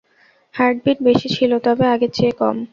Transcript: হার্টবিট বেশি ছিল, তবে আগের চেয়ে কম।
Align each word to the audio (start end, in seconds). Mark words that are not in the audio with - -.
হার্টবিট 0.55 0.97
বেশি 1.07 1.27
ছিল, 1.35 1.51
তবে 1.65 1.85
আগের 1.93 2.11
চেয়ে 2.17 2.33
কম। 2.39 2.55